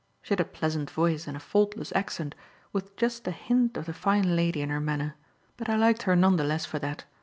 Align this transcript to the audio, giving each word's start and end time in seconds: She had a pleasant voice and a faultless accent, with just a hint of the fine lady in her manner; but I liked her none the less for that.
She 0.23 0.31
had 0.31 0.39
a 0.39 0.45
pleasant 0.45 0.89
voice 0.89 1.27
and 1.27 1.37
a 1.37 1.39
faultless 1.39 1.93
accent, 1.95 2.33
with 2.73 2.95
just 2.95 3.27
a 3.27 3.31
hint 3.31 3.77
of 3.77 3.85
the 3.85 3.93
fine 3.93 4.35
lady 4.35 4.63
in 4.63 4.71
her 4.71 4.79
manner; 4.79 5.15
but 5.57 5.69
I 5.69 5.75
liked 5.75 6.01
her 6.09 6.15
none 6.15 6.37
the 6.37 6.43
less 6.43 6.65
for 6.65 6.79
that. 6.79 7.03